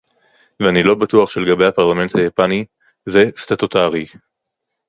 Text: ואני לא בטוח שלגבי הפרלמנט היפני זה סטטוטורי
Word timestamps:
ואני 0.59 0.83
לא 0.83 0.95
בטוח 0.95 1.29
שלגבי 1.31 1.65
הפרלמנט 1.65 2.15
היפני 2.15 2.65
זה 3.05 3.29
סטטוטורי 3.37 4.05